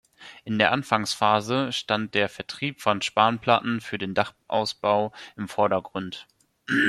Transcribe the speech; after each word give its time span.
In 0.45 0.57
der 0.57 0.71
Anfangsphase 0.71 1.71
stand 1.71 2.15
der 2.15 2.27
Vertrieb 2.27 2.81
von 2.81 3.03
Spanplatten 3.03 3.81
für 3.81 3.99
den 3.99 4.15
Dachausbau 4.15 5.13
im 5.35 5.47
Vordergrund. 5.47 6.25